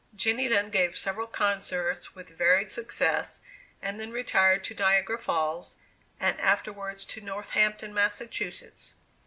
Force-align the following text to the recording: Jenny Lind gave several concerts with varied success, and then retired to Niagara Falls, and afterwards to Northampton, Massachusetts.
Jenny 0.15 0.49
Lind 0.49 0.71
gave 0.71 0.97
several 0.97 1.27
concerts 1.27 2.15
with 2.15 2.27
varied 2.35 2.71
success, 2.71 3.41
and 3.83 3.99
then 3.99 4.11
retired 4.11 4.63
to 4.63 4.73
Niagara 4.73 5.19
Falls, 5.19 5.75
and 6.19 6.41
afterwards 6.41 7.05
to 7.05 7.21
Northampton, 7.21 7.93
Massachusetts. 7.93 8.95